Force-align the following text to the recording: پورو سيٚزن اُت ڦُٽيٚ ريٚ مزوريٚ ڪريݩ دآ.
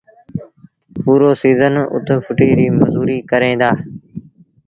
پورو 0.99 1.29
سيٚزن 1.41 1.73
اُت 1.93 2.07
ڦُٽيٚ 2.25 2.55
ريٚ 2.57 2.75
مزوريٚ 2.79 3.25
ڪريݩ 3.31 3.59
دآ. 3.61 3.71